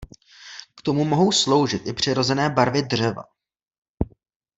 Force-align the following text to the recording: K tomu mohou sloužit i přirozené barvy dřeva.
K 0.75 0.81
tomu 0.81 1.05
mohou 1.05 1.31
sloužit 1.31 1.87
i 1.87 1.93
přirozené 1.93 2.49
barvy 2.49 2.83
dřeva. 2.83 3.23